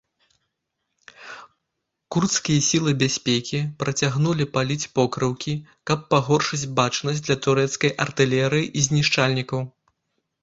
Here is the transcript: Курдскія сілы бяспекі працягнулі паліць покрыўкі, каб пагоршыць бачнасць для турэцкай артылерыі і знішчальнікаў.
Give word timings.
Курдскія 2.13 2.61
сілы 2.67 2.93
бяспекі 3.03 3.59
працягнулі 3.83 4.47
паліць 4.55 4.89
покрыўкі, 4.99 5.53
каб 5.91 5.99
пагоршыць 6.13 6.61
бачнасць 6.79 7.23
для 7.27 7.37
турэцкай 7.49 7.93
артылерыі 8.07 8.65
і 8.81 8.87
знішчальнікаў. 8.87 9.61